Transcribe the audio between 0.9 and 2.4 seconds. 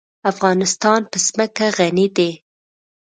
په ځمکه غني دی.